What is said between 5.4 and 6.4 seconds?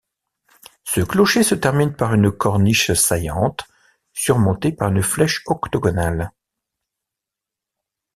octogonale.